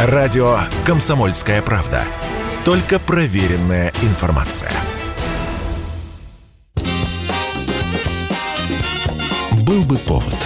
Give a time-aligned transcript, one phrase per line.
[0.00, 2.04] Радио «Комсомольская правда».
[2.64, 4.70] Только проверенная информация.
[9.66, 10.36] Был бы повод.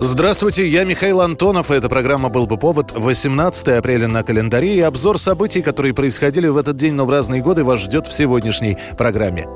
[0.00, 2.90] Здравствуйте, я Михаил Антонов, и эта программа «Был бы повод».
[2.92, 7.42] 18 апреля на календаре и обзор событий, которые происходили в этот день, но в разные
[7.42, 9.46] годы, вас ждет в сегодняшней программе.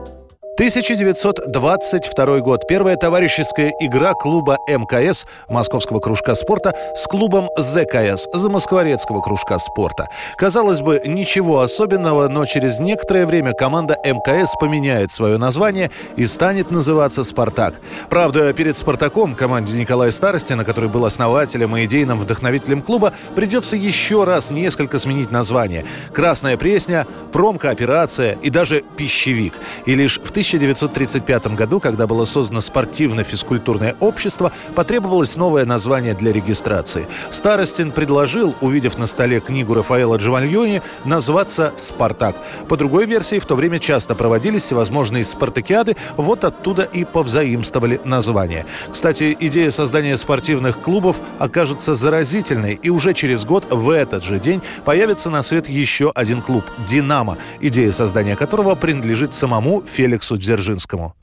[0.58, 2.66] 1922 год.
[2.66, 10.08] Первая товарищеская игра клуба МКС, Московского кружка спорта, с клубом ЗКС, Замоскворецкого кружка спорта.
[10.36, 16.72] Казалось бы, ничего особенного, но через некоторое время команда МКС поменяет свое название и станет
[16.72, 17.74] называться «Спартак».
[18.10, 24.24] Правда, перед «Спартаком» команде Николая Старостина, который был основателем и идейным вдохновителем клуба, придется еще
[24.24, 25.84] раз несколько сменить название.
[26.12, 27.06] «Красная пресня»,
[27.38, 29.54] «Промкооперация» и даже «Пищевик».
[29.86, 37.06] И лишь в 1935 году, когда было создано спортивно-физкультурное общество, потребовалось новое название для регистрации.
[37.30, 42.34] Старостин предложил, увидев на столе книгу Рафаэла Джованьони, назваться «Спартак».
[42.68, 48.66] По другой версии, в то время часто проводились всевозможные спартакиады, вот оттуда и повзаимствовали название.
[48.90, 54.60] Кстати, идея создания спортивных клубов окажется заразительной, и уже через год в этот же день
[54.84, 57.27] появится на свет еще один клуб– «Динамо»,
[57.60, 61.14] идея создания которого принадлежит самому Феликсу Дзержинскому.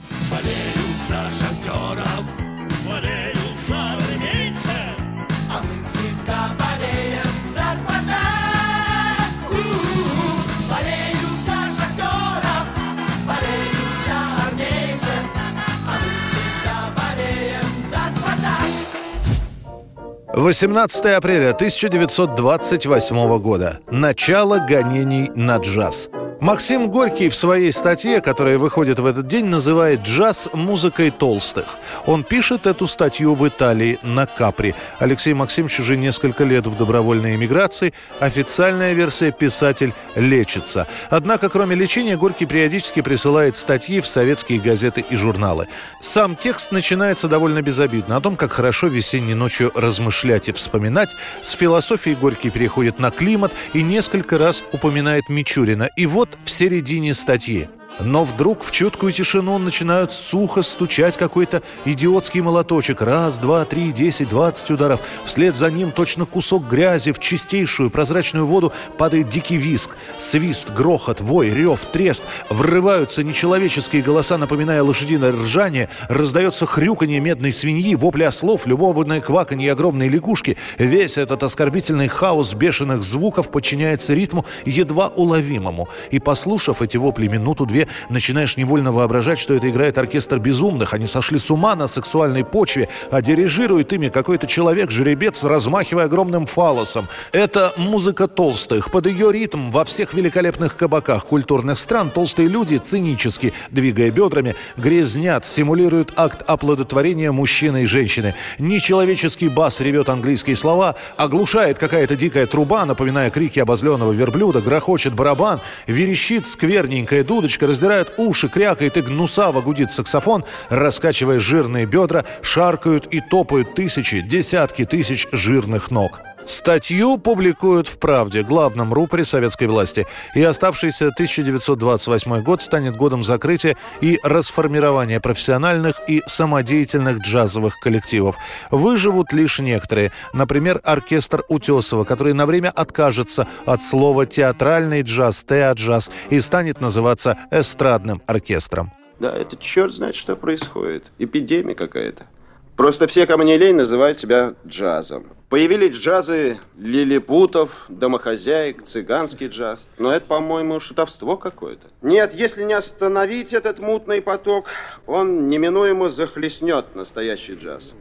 [20.36, 23.80] 18 апреля 1928 года.
[23.90, 26.10] Начало гонений на джаз.
[26.42, 31.78] Максим Горький в своей статье, которая выходит в этот день, называет джаз музыкой толстых.
[32.06, 34.76] Он пишет эту статью в Италии на Капри.
[35.00, 37.94] Алексей Максимович уже несколько лет в добровольной эмиграции.
[38.20, 40.88] Официальная версия «Писатель лечится».
[41.10, 45.68] Однако, кроме лечения, Горький периодически присылает статьи в советские газеты и журналы.
[46.02, 48.18] Сам текст начинается довольно безобидно.
[48.18, 51.10] О том, как хорошо весенней ночью размышлять и вспоминать.
[51.42, 55.90] С философии Горький переходит на климат и несколько раз упоминает Мичурина.
[55.96, 57.68] И вот в середине статьи.
[58.00, 63.02] Но вдруг в чуткую тишину начинают сухо стучать какой-то идиотский молоточек.
[63.02, 65.00] Раз, два, три, десять, двадцать ударов.
[65.24, 69.92] Вслед за ним точно кусок грязи в чистейшую прозрачную воду падает дикий виск.
[70.18, 72.22] Свист, грохот, вой, рев, треск.
[72.50, 75.90] Врываются нечеловеческие голоса, напоминая лошадиное ржание.
[76.10, 80.58] Раздается хрюканье медной свиньи, вопли ослов, любовное кваканье огромной лягушки.
[80.78, 85.88] Весь этот оскорбительный хаос бешеных звуков подчиняется ритму едва уловимому.
[86.12, 90.94] И послушав эти вопли минуту-две, начинаешь невольно воображать, что это играет оркестр безумных.
[90.94, 97.08] Они сошли с ума на сексуальной почве, а дирижирует ими какой-то человек-жеребец, размахивая огромным фалосом.
[97.32, 98.92] Это музыка толстых.
[98.92, 105.46] Под ее ритм во всех великолепных кабаках культурных стран толстые люди, цинически двигая бедрами, грязнят,
[105.46, 108.36] симулируют акт оплодотворения мужчины и женщины.
[108.60, 115.60] Нечеловеческий бас ревет английские слова, оглушает какая-то дикая труба, напоминая крики обозленного верблюда, грохочет барабан,
[115.88, 123.20] верещит скверненькая дудочка, раздирают уши, крякает и гнусаво гудит саксофон, раскачивая жирные бедра, шаркают и
[123.20, 126.22] топают тысячи, десятки тысяч жирных ног.
[126.46, 130.06] Статью публикуют в «Правде», главном рупоре советской власти.
[130.36, 138.36] И оставшийся 1928 год станет годом закрытия и расформирования профессиональных и самодеятельных джазовых коллективов.
[138.70, 140.12] Выживут лишь некоторые.
[140.34, 147.40] Например, оркестр Утесова, который на время откажется от слова «театральный джаз», «теаджаз» и станет называться
[147.50, 148.92] эстрадным оркестром.
[149.20, 151.12] Да, это черт знает, что происходит.
[151.18, 152.28] Эпидемия какая-то.
[152.76, 155.28] Просто все, кому не лень, называют себя джазом.
[155.56, 159.90] Появились джазы лилипутов, домохозяек, цыганский джаз.
[159.98, 161.88] Но это, по-моему, шутовство какое-то.
[162.02, 164.66] Нет, если не остановить этот мутный поток,
[165.08, 167.94] он неминуемо захлестнет настоящий джаз.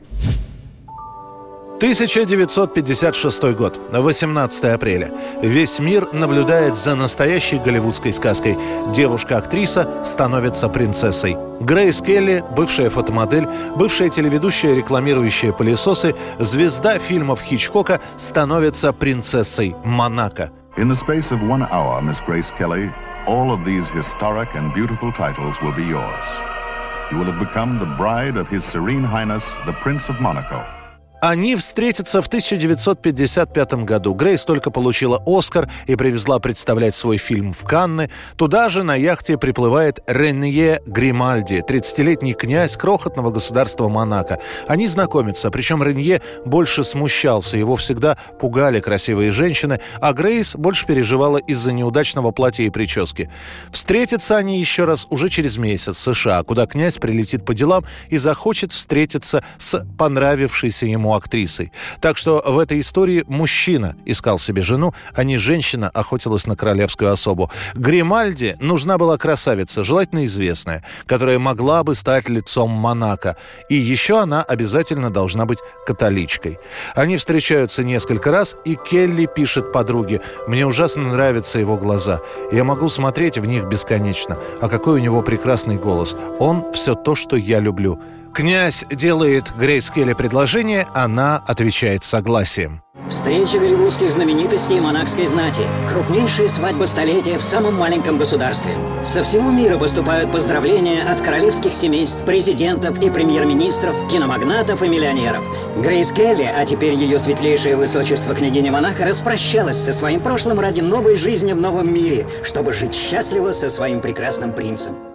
[1.85, 5.13] 1956 год, 18 апреля.
[5.43, 8.57] Весь мир наблюдает за настоящей голливудской сказкой.
[8.95, 11.37] Девушка-актриса становится принцессой.
[11.61, 13.47] Грейс Келли, бывшая фотомодель,
[13.77, 20.51] бывшая телеведущая, рекламирующая пылесосы, звезда фильмов Хичкока становится принцессой Монако.
[20.79, 22.91] In the space of one hour, Miss Grace Kelly,
[23.27, 26.29] all of these historic and beautiful titles will be yours.
[27.13, 30.65] You will have become the bride of His Serene Highness, the Prince of Monaco.
[31.27, 34.13] Они встретятся в 1955 году.
[34.13, 38.11] Грейс только получила «Оскар» и привезла представлять свой фильм в Канны.
[38.37, 44.39] Туда же на яхте приплывает Ренье Гримальди, 30-летний князь крохотного государства Монако.
[44.69, 51.39] Они знакомятся, причем Ренье больше смущался, его всегда пугали красивые женщины, а Грейс больше переживала
[51.39, 53.31] из-за неудачного платья и прически.
[53.73, 58.19] Встретятся они еще раз уже через месяц в США, куда князь прилетит по делам и
[58.19, 61.73] захочет встретиться с понравившейся ему актрисой.
[62.01, 67.13] Так что в этой истории мужчина искал себе жену, а не женщина охотилась на королевскую
[67.13, 67.51] особу.
[67.75, 73.37] Гримальди нужна была красавица, желательно известная, которая могла бы стать лицом Монако.
[73.69, 76.59] И еще она обязательно должна быть католичкой.
[76.95, 82.21] Они встречаются несколько раз, и Келли пишет подруге, «Мне ужасно нравятся его глаза.
[82.53, 84.39] Я могу смотреть в них бесконечно.
[84.61, 86.17] А какой у него прекрасный голос.
[86.39, 88.01] Он все то, что я люблю.
[88.35, 92.83] Князь делает Грейс Келли предложение, она отвечает согласием.
[93.09, 95.63] Встреча голливудских знаменитостей и монакской знати.
[95.89, 98.75] Крупнейшая свадьба столетия в самом маленьком государстве.
[99.05, 105.45] Со всего мира поступают поздравления от королевских семейств, президентов и премьер-министров, киномагнатов и миллионеров.
[105.77, 111.15] Грейс Келли, а теперь ее светлейшее высочество княгиня Монако, распрощалась со своим прошлым ради новой
[111.15, 115.14] жизни в новом мире, чтобы жить счастливо со своим прекрасным принцем.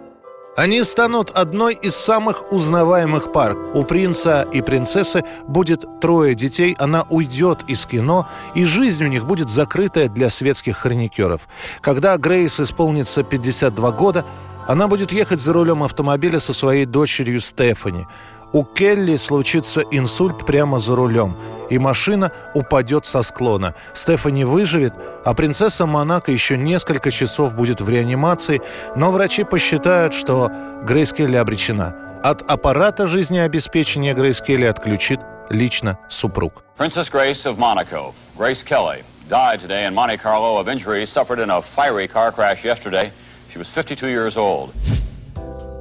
[0.60, 3.56] Они станут одной из самых узнаваемых пар.
[3.72, 9.24] У принца и принцессы будет трое детей, она уйдет из кино, и жизнь у них
[9.24, 11.48] будет закрытая для светских хроникеров.
[11.80, 14.26] Когда Грейс исполнится 52 года,
[14.68, 18.06] она будет ехать за рулем автомобиля со своей дочерью Стефани.
[18.52, 21.36] У Келли случится инсульт прямо за рулем–
[21.70, 23.74] и машина упадет со склона.
[23.94, 24.92] Стефани выживет,
[25.24, 28.60] а принцесса Монако еще несколько часов будет в реанимации,
[28.96, 30.50] но врачи посчитают, что
[30.84, 31.94] Грейс Келли обречена.
[32.22, 36.64] От аппарата жизнеобеспечения Грейс Келли отключит лично супруг.
[36.76, 41.50] Princess Grace of Monaco, Grace Kelly, died today in Monte Carlo of injuries suffered in
[41.50, 43.12] a fiery car crash yesterday.
[43.48, 44.36] She was 52 years.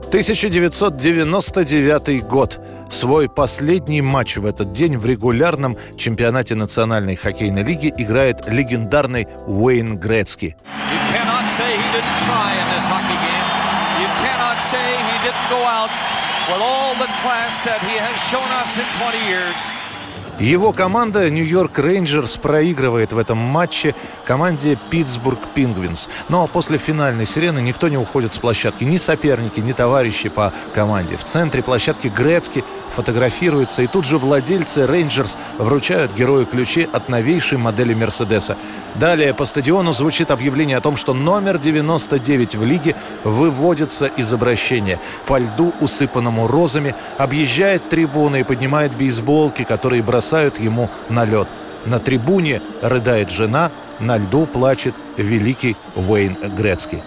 [0.10, 2.60] 1999 год.
[2.90, 10.00] Свой последний матч в этот день в регулярном чемпионате Национальной хоккейной лиги играет легендарный Уэйн
[10.00, 10.58] Грецки.
[10.66, 13.46] You cannot say he didn't try in this hockey game.
[14.02, 15.92] You cannot say he didn't go out
[16.50, 19.79] with all the class that he has shown us in 20 years.
[20.40, 23.94] Его команда Нью-Йорк Рейнджерс проигрывает в этом матче
[24.26, 26.10] команде Питтсбург Пингвинс.
[26.30, 28.86] Но после финальной сирены никто не уходит с площадки.
[28.86, 31.18] Ни соперники, ни товарищи по команде.
[31.18, 32.64] В центре площадки Грецки
[33.00, 38.58] фотографируется, и тут же владельцы Рейнджерс вручают герою ключи от новейшей модели Мерседеса.
[38.96, 45.00] Далее по стадиону звучит объявление о том, что номер 99 в лиге выводится из обращения.
[45.28, 51.48] По льду, усыпанному розами, объезжает трибуны и поднимает бейсболки, которые бросают ему на лед.
[51.86, 53.72] На трибуне рыдает жена,
[54.02, 57.02] на льду плачет великий Уэйн Грецкий.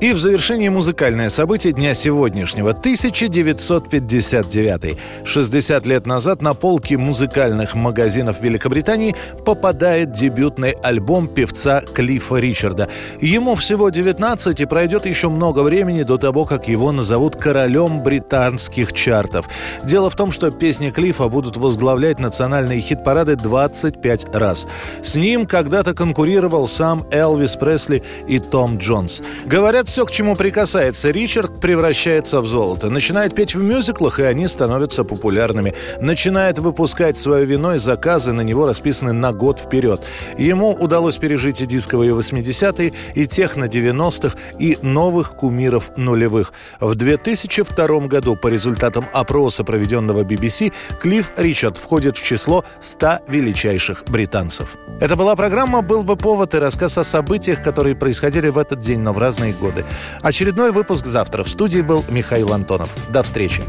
[0.00, 2.70] И в завершении музыкальное событие дня сегодняшнего.
[2.70, 4.96] 1959.
[5.24, 12.88] 60 лет назад на полки музыкальных магазинов Великобритании попадает дебютный альбом певца Клиффа Ричарда.
[13.20, 18.92] Ему всего 19 и пройдет еще много времени до того, как его назовут королем британских
[18.92, 19.48] чартов.
[19.82, 24.68] Дело в том, что песни Клиффа будут возглавлять национальные хит-парады 25 раз.
[25.02, 29.22] С ним когда-то конкурировал сам Элвис Пресли и Том Джонс.
[29.44, 32.90] Говорят, все, к чему прикасается Ричард, превращается в золото.
[32.90, 35.72] Начинает петь в мюзиклах, и они становятся популярными.
[35.98, 40.02] Начинает выпускать свое вино, и заказы на него расписаны на год вперед.
[40.36, 46.52] Ему удалось пережить и дисковые 80-е, и техно 90-х, и новых кумиров нулевых.
[46.80, 54.04] В 2002 году по результатам опроса, проведенного BBC, Клифф Ричард входит в число 100 величайших
[54.06, 54.76] британцев.
[55.00, 58.98] Это была программа «Был бы повод» и рассказ о событиях, которые происходили в этот день,
[58.98, 59.77] но в разные годы.
[60.22, 61.42] Очередной выпуск завтра.
[61.42, 62.88] В студии был Михаил Антонов.
[63.10, 63.62] До встречи.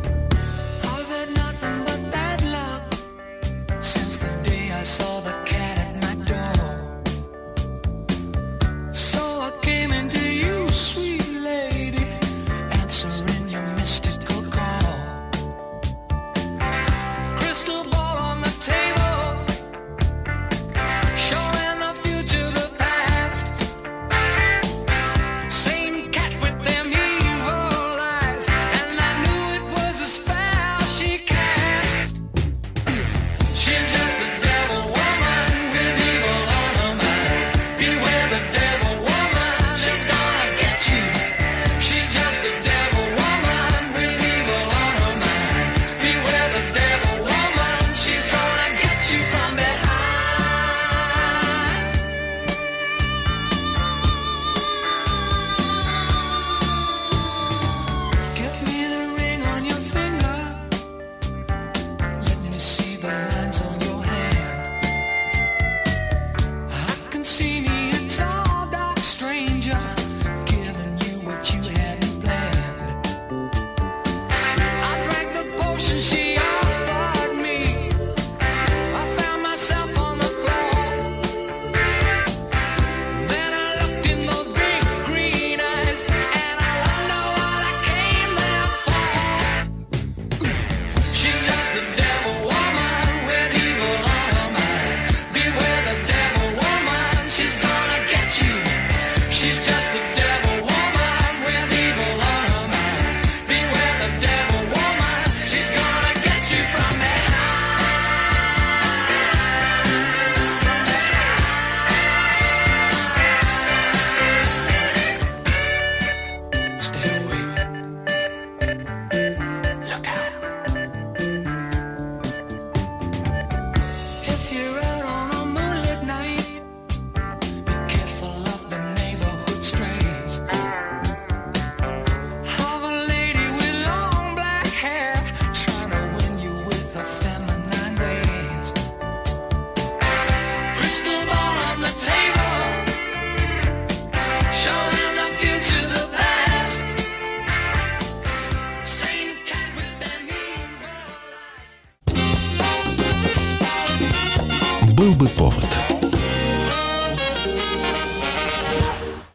[116.79, 117.18] Stay.